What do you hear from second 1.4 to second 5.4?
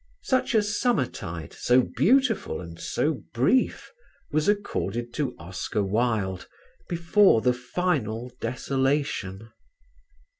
so beautiful and so brief, was accorded to